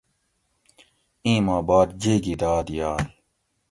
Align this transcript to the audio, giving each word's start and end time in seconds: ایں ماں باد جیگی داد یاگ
ایں 1.25 1.39
ماں 1.45 1.61
باد 1.67 1.87
جیگی 2.01 2.35
داد 2.41 2.65
یاگ 2.77 3.05